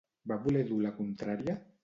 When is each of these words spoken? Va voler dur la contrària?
Va 0.31 0.37
voler 0.45 0.63
dur 0.71 0.79
la 0.87 0.93
contrària? 0.97 1.59